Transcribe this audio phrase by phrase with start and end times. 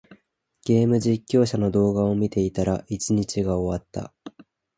[0.65, 4.15] ゲーム実況者の動画を見ていたら、一日が終わった。